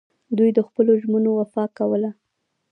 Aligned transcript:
دوی 0.37 0.49
د 0.57 0.59
خپلو 0.67 0.91
ژمنو 1.01 1.31
وفا 1.39 1.63
کوله 1.77 2.11